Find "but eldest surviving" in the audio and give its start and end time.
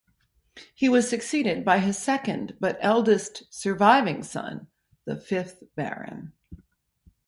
2.59-4.23